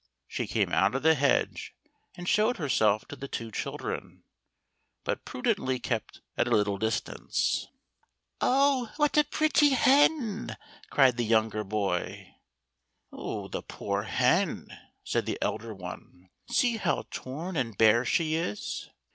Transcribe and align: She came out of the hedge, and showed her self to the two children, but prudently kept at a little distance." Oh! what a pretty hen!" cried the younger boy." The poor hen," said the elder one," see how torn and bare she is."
She 0.27 0.47
came 0.47 0.73
out 0.73 0.95
of 0.95 1.03
the 1.03 1.13
hedge, 1.13 1.75
and 2.15 2.27
showed 2.27 2.57
her 2.57 2.67
self 2.69 3.07
to 3.09 3.15
the 3.15 3.27
two 3.27 3.51
children, 3.51 4.23
but 5.03 5.25
prudently 5.25 5.77
kept 5.77 6.21
at 6.35 6.47
a 6.47 6.55
little 6.55 6.79
distance." 6.79 7.67
Oh! 8.41 8.91
what 8.97 9.15
a 9.15 9.23
pretty 9.23 9.69
hen!" 9.69 10.57
cried 10.89 11.17
the 11.17 11.23
younger 11.23 11.63
boy." 11.63 12.33
The 13.11 13.61
poor 13.67 14.01
hen," 14.01 14.69
said 15.03 15.27
the 15.27 15.37
elder 15.39 15.71
one," 15.71 16.31
see 16.49 16.77
how 16.77 17.05
torn 17.11 17.55
and 17.55 17.77
bare 17.77 18.03
she 18.03 18.33
is." 18.33 18.89